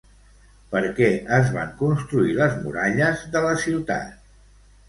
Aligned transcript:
Per 0.71 0.79
què 0.99 1.09
es 1.37 1.51
van 1.57 1.69
construir 1.83 2.33
les 2.39 2.57
muralles 2.65 3.25
de 3.37 3.43
la 3.49 3.53
ciutat? 3.67 4.29